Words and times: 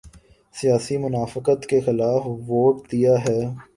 سیاسی 0.55 0.97
منافقت 0.97 1.65
کے 1.65 1.79
خلاف 1.79 2.21
ووٹ 2.47 2.91
دیا 2.91 3.15
ہے۔ 3.25 3.39